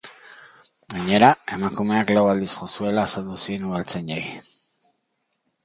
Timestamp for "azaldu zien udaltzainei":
3.11-4.21